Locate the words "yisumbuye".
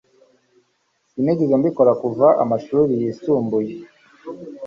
3.01-3.73